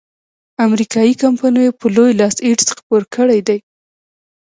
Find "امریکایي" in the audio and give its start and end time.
0.67-1.13